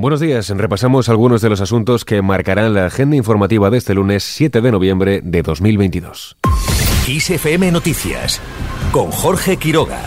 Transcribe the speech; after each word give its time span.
Buenos 0.00 0.20
días, 0.20 0.48
repasamos 0.50 1.08
algunos 1.08 1.42
de 1.42 1.48
los 1.48 1.60
asuntos 1.60 2.04
que 2.04 2.22
marcarán 2.22 2.72
la 2.72 2.86
agenda 2.86 3.16
informativa 3.16 3.68
de 3.68 3.78
este 3.78 3.94
lunes 3.94 4.22
7 4.22 4.60
de 4.60 4.70
noviembre 4.70 5.20
de 5.24 5.42
2022. 5.42 6.36
ISFM 7.08 7.72
Noticias 7.72 8.40
con 8.92 9.10
Jorge 9.10 9.56
Quiroga. 9.56 10.00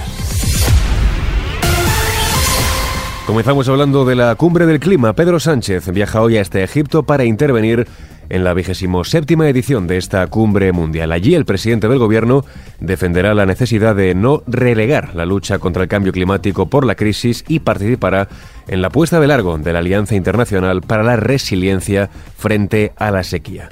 Comenzamos 3.28 3.68
hablando 3.68 4.06
de 4.06 4.16
la 4.16 4.34
cumbre 4.36 4.66
del 4.66 4.80
clima. 4.80 5.12
Pedro 5.12 5.42
Sánchez 5.42 5.92
viaja 5.92 6.22
hoy 6.22 6.38
hasta 6.38 6.62
Egipto 6.62 7.04
para 7.04 7.26
intervenir 7.26 7.86
en 8.32 8.46
la 8.46 8.54
vigésimo 8.54 9.04
séptima 9.04 9.50
edición 9.50 9.88
de 9.88 9.98
esta 9.98 10.26
cumbre 10.28 10.72
mundial. 10.72 11.12
Allí 11.12 11.36
el 11.36 11.44
presidente 11.44 11.90
del 11.90 12.00
gobierno 12.00 12.46
defenderá 12.80 13.34
la 13.34 13.46
necesidad 13.46 13.94
de 13.94 14.16
no 14.16 14.42
relegar 14.48 15.16
la 15.16 15.26
lucha 15.26 15.60
contra 15.60 15.84
el 15.84 15.90
cambio 15.90 16.14
climático 16.14 16.68
por 16.68 16.86
la 16.86 16.96
crisis 16.96 17.44
y 17.50 17.60
participará 17.60 18.30
en 18.72 18.82
la 18.82 18.90
puesta 18.90 19.20
de 19.20 19.28
largo 19.28 19.58
de 19.58 19.74
la 19.74 19.80
Alianza 19.80 20.16
Internacional 20.16 20.82
para 20.82 21.04
la 21.04 21.18
Resiliencia 21.18 22.10
frente 22.38 22.94
a 22.96 23.12
la 23.12 23.24
sequía. 23.24 23.70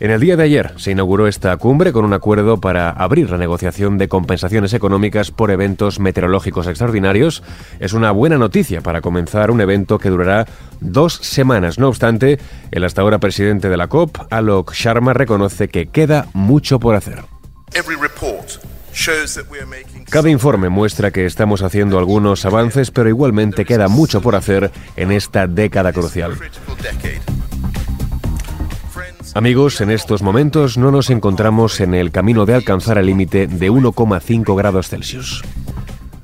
En 0.00 0.10
el 0.10 0.20
día 0.20 0.36
de 0.36 0.42
ayer 0.42 0.74
se 0.76 0.90
inauguró 0.90 1.26
esta 1.28 1.56
cumbre 1.56 1.92
con 1.92 2.04
un 2.04 2.12
acuerdo 2.12 2.60
para 2.60 2.90
abrir 2.90 3.30
la 3.30 3.38
negociación 3.38 3.96
de 3.96 4.08
compensaciones 4.08 4.74
económicas 4.74 5.30
por 5.30 5.50
eventos 5.50 5.98
meteorológicos 5.98 6.66
extraordinarios. 6.66 7.42
Es 7.80 7.94
una 7.94 8.10
buena 8.10 8.36
noticia 8.36 8.82
para 8.82 9.00
comenzar 9.00 9.50
un 9.50 9.62
evento 9.62 9.98
que 9.98 10.10
durará 10.10 10.46
dos 10.80 11.14
semanas. 11.14 11.78
No 11.78 11.88
obstante, 11.88 12.38
el 12.70 12.84
hasta 12.84 13.00
ahora 13.00 13.20
presidente 13.20 13.70
de 13.70 13.78
la 13.78 13.86
COP, 13.86 14.18
Alok 14.30 14.74
Sharma, 14.74 15.14
reconoce 15.14 15.68
que 15.68 15.86
queda 15.86 16.26
mucho 16.34 16.78
por 16.78 16.96
hacer. 16.96 17.22
Cada 20.08 20.30
informe 20.30 20.68
muestra 20.68 21.10
que 21.10 21.26
estamos 21.26 21.62
haciendo 21.62 21.98
algunos 21.98 22.44
avances, 22.44 22.90
pero 22.90 23.08
igualmente 23.08 23.64
queda 23.64 23.88
mucho 23.88 24.20
por 24.20 24.36
hacer 24.36 24.70
en 24.96 25.12
esta 25.12 25.46
década 25.46 25.92
crucial. 25.92 26.38
Amigos, 29.34 29.80
en 29.80 29.90
estos 29.90 30.22
momentos 30.22 30.78
no 30.78 30.92
nos 30.92 31.10
encontramos 31.10 31.80
en 31.80 31.94
el 31.94 32.12
camino 32.12 32.46
de 32.46 32.54
alcanzar 32.54 32.98
el 32.98 33.06
límite 33.06 33.48
de 33.48 33.70
1,5 33.70 34.56
grados 34.56 34.88
Celsius. 34.88 35.42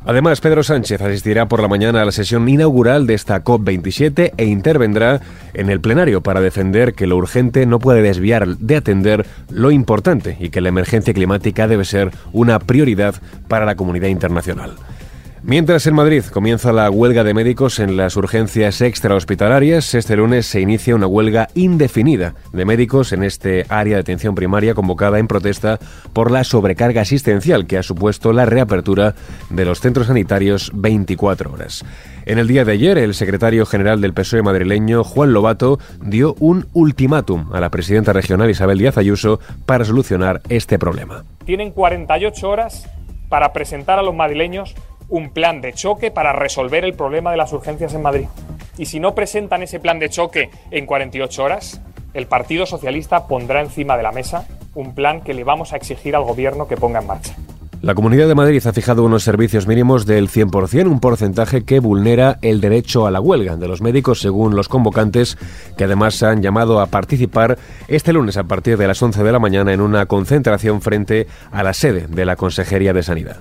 Además, 0.05 0.41
Pedro 0.41 0.62
Sánchez 0.62 1.01
asistirá 1.03 1.47
por 1.47 1.61
la 1.61 1.69
mañana 1.69 2.01
a 2.01 2.05
la 2.06 2.12
sesión 2.12 2.48
inaugural 2.48 3.06
de 3.06 3.15
esta 3.15 3.45
COP27 3.45 4.33
e 4.37 4.45
intervendrá 4.47 5.20
en 5.53 5.69
el 5.69 5.81
plenario 5.81 6.23
para 6.23 6.41
defender 6.41 6.95
que 6.95 7.06
lo 7.06 7.17
urgente 7.17 7.67
no 7.67 7.79
puede 7.79 8.01
desviar 8.01 8.56
de 8.56 8.77
atender 8.77 9.27
lo 9.51 9.71
importante 9.71 10.39
y 10.41 10.48
que 10.48 10.62
la 10.62 10.71
emergencia 10.71 11.12
climática 11.12 11.69
debe 11.69 11.84
ser 11.84 12.12
una 12.33 12.59
prioridad 12.59 13.15
para 13.47 13.67
la 13.67 13.75
comunidad 13.75 14.09
internacional. 14.09 14.73
Mientras 15.42 15.86
en 15.86 15.94
Madrid 15.94 16.22
comienza 16.30 16.70
la 16.70 16.91
huelga 16.91 17.24
de 17.24 17.33
médicos 17.33 17.78
en 17.78 17.96
las 17.96 18.14
urgencias 18.16 18.83
extrahospitalarias, 18.83 19.94
este 19.94 20.14
lunes 20.14 20.44
se 20.44 20.60
inicia 20.60 20.94
una 20.94 21.06
huelga 21.06 21.48
indefinida 21.55 22.34
de 22.52 22.66
médicos 22.66 23.14
en 23.14 23.22
este 23.22 23.64
área 23.70 23.94
de 23.94 24.02
atención 24.02 24.34
primaria 24.34 24.74
convocada 24.74 25.19
en 25.19 25.27
protesta 25.27 25.78
por 26.12 26.30
la 26.30 26.44
sobrecarga 26.44 27.00
asistencial 27.00 27.66
que 27.66 27.78
ha 27.78 27.82
supuesto 27.82 28.34
la 28.34 28.44
reapertura 28.44 29.14
de 29.48 29.64
los 29.64 29.80
centros 29.80 30.08
sanitarios 30.08 30.72
24 30.74 31.50
horas. 31.50 31.86
En 32.27 32.38
el 32.38 32.47
día 32.47 32.66
de 32.66 32.72
ayer, 32.72 32.98
el 32.98 33.14
secretario 33.14 33.64
general 33.64 34.02
del 34.02 34.12
PSOE 34.12 34.42
madrileño, 34.42 35.04
Juan 35.04 35.32
Lobato, 35.32 35.78
dio 36.02 36.36
un 36.38 36.66
ultimátum 36.75 37.50
a 37.54 37.60
la 37.60 37.70
presidenta 37.70 38.12
regional 38.12 38.50
Isabel 38.50 38.77
Díaz 38.77 38.98
Ayuso 38.98 39.41
para 39.64 39.86
solucionar 39.86 40.42
este 40.50 40.78
problema. 40.78 41.25
Tienen 41.47 41.70
48 41.70 42.47
horas 42.47 42.91
para 43.30 43.54
presentar 43.54 43.98
a 43.98 44.02
los 44.02 44.14
madrileños 44.14 44.75
un 45.11 45.30
plan 45.30 45.61
de 45.61 45.75
choque 45.75 46.11
para 46.11 46.33
resolver 46.33 46.84
el 46.84 46.94
problema 46.94 47.30
de 47.30 47.36
las 47.36 47.53
urgencias 47.53 47.92
en 47.94 48.03
Madrid. 48.03 48.27
Y 48.78 48.86
si 48.86 49.00
no 49.00 49.14
presentan 49.14 49.62
ese 49.62 49.80
plan 49.80 49.98
de 49.98 50.08
choque 50.08 50.50
en 50.70 50.86
48 50.86 51.44
horas, 51.44 51.83
el 52.14 52.27
Partido 52.27 52.64
Socialista 52.64 53.27
pondrá 53.27 53.61
encima 53.61 53.97
de 53.97 54.03
la 54.03 54.12
mesa 54.12 54.47
un 54.75 54.94
plan 54.94 55.20
que 55.20 55.34
le 55.34 55.44
vamos 55.44 55.72
a 55.72 55.77
exigir 55.77 56.16
al 56.16 56.25
Gobierno 56.25 56.66
que 56.66 56.77
ponga 56.77 57.00
en 57.00 57.06
marcha. 57.06 57.34
La 57.82 57.94
Comunidad 57.94 58.28
de 58.28 58.34
Madrid 58.34 58.66
ha 58.66 58.75
fijado 58.75 59.04
unos 59.04 59.22
servicios 59.22 59.66
mínimos 59.66 60.04
del 60.04 60.28
100%, 60.28 60.87
un 60.87 61.00
porcentaje 61.00 61.65
que 61.65 61.81
vulnera 61.81 62.38
el 62.42 62.60
derecho 62.60 63.06
a 63.06 63.10
la 63.10 63.22
huelga 63.22 63.56
de 63.56 63.69
los 63.69 63.81
médicos 63.81 64.21
según 64.21 64.54
los 64.54 64.69
convocantes, 64.69 65.38
que 65.78 65.84
además 65.84 66.22
han 66.22 66.42
llamado 66.42 66.81
a 66.81 66.87
participar 66.87 67.56
este 67.88 68.12
lunes 68.12 68.37
a 68.37 68.44
partir 68.44 68.77
de 68.77 68.87
las 68.87 69.03
11 69.03 69.25
de 69.25 69.32
la 69.32 69.38
mañana 69.38 69.72
en 69.72 69.81
una 69.81 70.04
concentración 70.04 70.82
frente 70.82 71.27
a 71.53 71.62
la 71.62 71.72
sede 71.72 72.06
de 72.06 72.27
la 72.27 72.37
Consejería 72.37 72.92
de 72.92 73.03
Sanidad. 73.03 73.38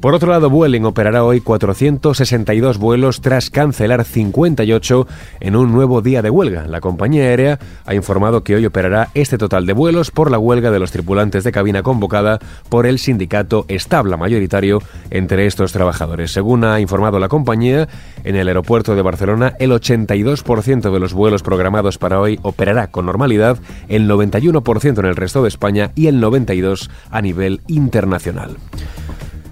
Por 0.00 0.14
otro 0.14 0.30
lado, 0.30 0.48
Vueling 0.48 0.84
operará 0.84 1.24
hoy 1.24 1.40
462 1.40 2.78
vuelos 2.78 3.20
tras 3.20 3.50
cancelar 3.50 4.04
58 4.04 5.08
en 5.40 5.56
un 5.56 5.72
nuevo 5.72 6.02
día 6.02 6.22
de 6.22 6.30
huelga. 6.30 6.68
La 6.68 6.80
compañía 6.80 7.24
aérea 7.24 7.58
ha 7.84 7.94
informado 7.94 8.44
que 8.44 8.54
hoy 8.54 8.64
operará 8.64 9.08
este 9.14 9.38
total 9.38 9.66
de 9.66 9.72
vuelos 9.72 10.12
por 10.12 10.30
la 10.30 10.38
huelga 10.38 10.70
de 10.70 10.78
los 10.78 10.92
tripulantes 10.92 11.42
de 11.42 11.50
cabina 11.50 11.82
convocada 11.82 12.38
por 12.68 12.86
el 12.86 13.00
sindicato 13.00 13.64
Establa 13.66 14.16
mayoritario 14.16 14.80
entre 15.10 15.46
estos 15.46 15.72
trabajadores. 15.72 16.30
Según 16.30 16.62
ha 16.62 16.78
informado 16.78 17.18
la 17.18 17.28
compañía, 17.28 17.88
en 18.22 18.36
el 18.36 18.46
aeropuerto 18.46 18.94
de 18.94 19.02
Barcelona 19.02 19.54
el 19.58 19.72
82% 19.72 20.92
de 20.92 21.00
los 21.00 21.12
vuelos 21.12 21.42
programados 21.42 21.98
para 21.98 22.20
hoy 22.20 22.38
operará 22.42 22.92
con 22.92 23.06
normalidad, 23.06 23.58
el 23.88 24.08
91% 24.08 24.98
en 25.00 25.06
el 25.06 25.16
resto 25.16 25.42
de 25.42 25.48
España 25.48 25.90
y 25.96 26.06
el 26.06 26.22
92% 26.22 26.88
a 27.10 27.20
nivel 27.20 27.62
internacional. 27.66 28.56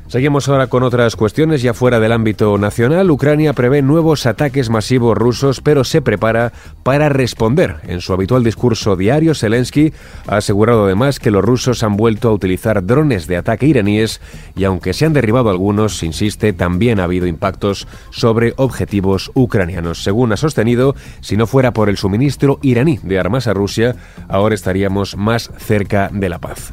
Seguimos 0.09 0.49
ahora 0.49 0.69
con 0.69 0.84
otras 0.84 1.17
cuestiones 1.17 1.62
ya 1.62 1.75
fuera 1.75 1.99
del 1.99 2.12
ámbito 2.12 2.56
nacional. 2.59 3.11
Ucrania 3.11 3.55
prevé 3.55 3.83
nuevos 3.83 4.25
ataques 4.27 4.71
masivos 4.71 5.19
rusos, 5.19 5.61
pero 5.61 5.83
se 5.83 6.00
prepara 6.00 6.53
para 6.84 7.09
responder. 7.09 7.78
En 7.89 8.00
su 8.00 8.12
habitual 8.12 8.45
discurso 8.45 8.95
diario, 8.95 9.34
Zelensky 9.34 9.93
ha 10.28 10.37
asegurado 10.37 10.84
además 10.84 11.19
que 11.19 11.33
los 11.33 11.45
rusos 11.45 11.83
han 11.83 11.97
vuelto 11.97 12.28
a 12.28 12.33
utilizar 12.33 12.87
drones 12.87 13.27
de 13.27 13.37
ataque 13.37 13.66
iraníes 13.66 14.21
y 14.55 14.62
aunque 14.62 14.93
se 14.93 15.06
han 15.06 15.12
derribado 15.12 15.50
algunos, 15.50 16.00
insiste, 16.05 16.53
también 16.53 17.00
ha 17.00 17.05
habido 17.05 17.27
impactos 17.27 17.89
sobre 18.11 18.55
objetivos 18.59 19.33
ucranianos. 19.34 20.05
Según 20.05 20.33
ha 20.33 20.37
sostenido, 20.37 20.95
si 21.21 21.37
no 21.37 21.49
fuera 21.49 21.72
por 21.72 21.89
el 21.89 21.97
suministro 21.97 22.61
iraní 22.62 23.00
de 23.03 23.19
armas 23.19 23.49
a 23.49 23.55
Rusia, 23.55 23.97
ahora 24.28 24.55
estaríamos 24.55 25.16
más 25.16 25.50
cerca 25.59 26.11
de 26.12 26.28
la 26.28 26.39
paz. 26.39 26.72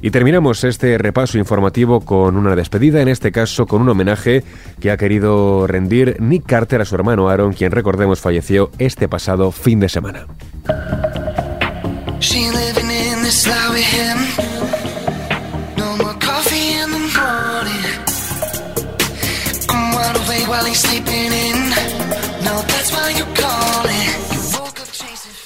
Y 0.00 0.10
terminamos 0.10 0.62
este 0.64 0.96
repaso 0.96 1.38
informativo 1.38 2.00
con 2.00 2.36
una 2.36 2.54
despedida, 2.54 3.00
en 3.00 3.08
este 3.08 3.32
caso 3.32 3.66
con 3.66 3.82
un 3.82 3.88
homenaje 3.88 4.44
que 4.80 4.90
ha 4.90 4.96
querido 4.96 5.66
rendir 5.66 6.16
Nick 6.20 6.46
Carter 6.46 6.80
a 6.80 6.84
su 6.84 6.94
hermano 6.94 7.28
Aaron, 7.28 7.52
quien 7.52 7.72
recordemos 7.72 8.20
falleció 8.20 8.70
este 8.78 9.08
pasado 9.08 9.50
fin 9.50 9.80
de 9.80 9.88
semana. 9.88 10.26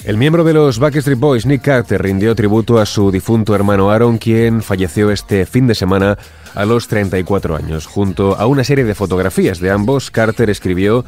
El 0.05 0.17
miembro 0.17 0.43
de 0.43 0.53
los 0.53 0.81
Backstreet 0.81 1.19
Boys, 1.19 1.47
Nick 1.47 1.63
Carter, 1.63 2.03
rindió 2.03 2.35
tributo 2.35 2.79
a 2.79 2.87
su 2.87 3.13
difunto 3.13 3.55
hermano 3.55 3.91
Aaron, 3.91 4.19
quien 4.19 4.61
falleció 4.61 5.13
este 5.13 5.47
fin 5.47 5.69
de 5.69 5.77
semana 5.77 6.19
a 6.55 6.65
los 6.65 6.89
34 6.89 7.55
años. 7.55 7.87
Junto 7.87 8.37
a 8.37 8.47
una 8.47 8.65
serie 8.65 8.85
de 8.85 8.97
fotografías 8.97 9.61
de 9.61 9.71
ambos, 9.71 10.11
Carter 10.11 10.51
escribió 10.51 11.05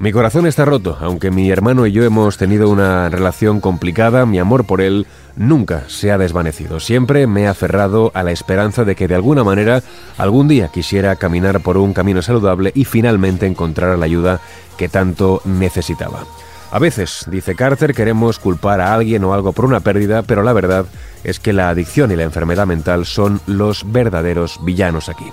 mi 0.00 0.10
corazón 0.10 0.48
está 0.48 0.64
roto, 0.64 0.98
aunque 1.00 1.30
mi 1.30 1.48
hermano 1.50 1.86
y 1.86 1.92
yo 1.92 2.02
hemos 2.02 2.36
tenido 2.36 2.68
una 2.68 3.08
relación 3.08 3.60
complicada, 3.60 4.26
mi 4.26 4.40
amor 4.40 4.64
por 4.64 4.80
él 4.80 5.06
nunca 5.36 5.84
se 5.86 6.10
ha 6.10 6.18
desvanecido. 6.18 6.80
Siempre 6.80 7.28
me 7.28 7.42
he 7.42 7.46
aferrado 7.46 8.10
a 8.12 8.24
la 8.24 8.32
esperanza 8.32 8.84
de 8.84 8.96
que 8.96 9.06
de 9.06 9.14
alguna 9.14 9.44
manera 9.44 9.84
algún 10.18 10.48
día 10.48 10.70
quisiera 10.74 11.14
caminar 11.14 11.60
por 11.60 11.76
un 11.76 11.92
camino 11.92 12.20
saludable 12.20 12.72
y 12.74 12.84
finalmente 12.84 13.46
encontrar 13.46 13.96
la 13.96 14.06
ayuda 14.06 14.40
que 14.76 14.88
tanto 14.88 15.40
necesitaba. 15.44 16.24
A 16.72 16.78
veces, 16.78 17.26
dice 17.30 17.54
Carter, 17.54 17.92
queremos 17.92 18.38
culpar 18.38 18.80
a 18.80 18.94
alguien 18.94 19.22
o 19.24 19.34
algo 19.34 19.52
por 19.52 19.66
una 19.66 19.80
pérdida, 19.80 20.22
pero 20.22 20.42
la 20.42 20.54
verdad 20.54 20.86
es 21.22 21.38
que 21.38 21.52
la 21.52 21.68
adicción 21.68 22.10
y 22.10 22.16
la 22.16 22.22
enfermedad 22.22 22.66
mental 22.66 23.04
son 23.04 23.42
los 23.46 23.92
verdaderos 23.92 24.58
villanos 24.64 25.10
aquí. 25.10 25.26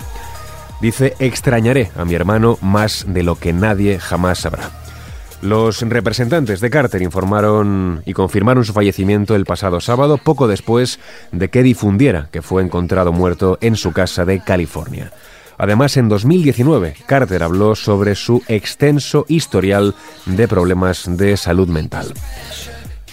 Dice, 0.82 1.14
extrañaré 1.18 1.92
a 1.96 2.04
mi 2.04 2.14
hermano 2.14 2.58
más 2.60 3.06
de 3.08 3.22
lo 3.22 3.36
que 3.36 3.54
nadie 3.54 3.98
jamás 3.98 4.40
sabrá. 4.40 4.70
Los 5.40 5.80
representantes 5.80 6.60
de 6.60 6.68
Carter 6.68 7.00
informaron 7.00 8.02
y 8.04 8.12
confirmaron 8.12 8.66
su 8.66 8.74
fallecimiento 8.74 9.34
el 9.34 9.46
pasado 9.46 9.80
sábado, 9.80 10.18
poco 10.18 10.46
después 10.46 11.00
de 11.32 11.48
que 11.48 11.62
difundiera 11.62 12.28
que 12.30 12.42
fue 12.42 12.62
encontrado 12.62 13.12
muerto 13.12 13.56
en 13.62 13.76
su 13.76 13.92
casa 13.92 14.26
de 14.26 14.40
California. 14.40 15.10
Además, 15.60 15.98
en 15.98 16.08
2019, 16.08 16.94
Carter 17.04 17.42
habló 17.42 17.74
sobre 17.76 18.14
su 18.14 18.42
extenso 18.48 19.26
historial 19.28 19.94
de 20.24 20.48
problemas 20.48 21.04
de 21.06 21.36
salud 21.36 21.68
mental. 21.68 22.14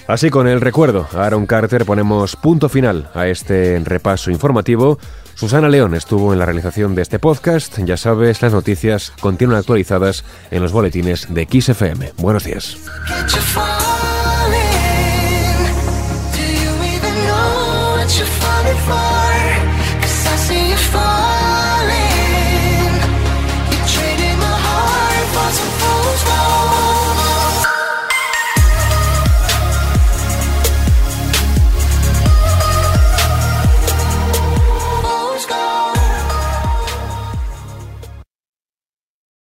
Así 0.07 0.29
con 0.29 0.47
el 0.47 0.61
recuerdo 0.61 1.09
a 1.13 1.25
Aaron 1.25 1.45
Carter 1.45 1.83
ponemos 1.83 2.37
punto 2.37 2.69
final 2.69 3.09
a 3.13 3.27
este 3.27 3.77
repaso 3.83 4.31
informativo. 4.31 4.97
Susana 5.35 5.67
León 5.67 5.93
estuvo 5.93 6.31
en 6.31 6.39
la 6.39 6.45
realización 6.45 6.95
de 6.95 7.01
este 7.01 7.19
podcast. 7.19 7.79
Ya 7.79 7.97
sabes, 7.97 8.41
las 8.41 8.53
noticias 8.53 9.11
continúan 9.19 9.59
actualizadas 9.59 10.23
en 10.49 10.61
los 10.61 10.71
boletines 10.71 11.27
de 11.29 11.45
XFM. 11.51 12.13
Buenos 12.15 12.45
días. 12.45 12.77